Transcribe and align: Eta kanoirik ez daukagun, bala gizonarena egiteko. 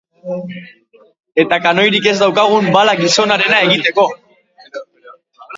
Eta 1.43 1.59
kanoirik 1.67 2.09
ez 2.13 2.15
daukagun, 2.23 2.71
bala 2.79 2.97
gizonarena 3.03 3.63
egiteko. 3.69 4.11